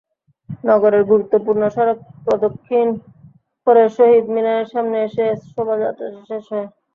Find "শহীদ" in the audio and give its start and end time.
3.97-4.25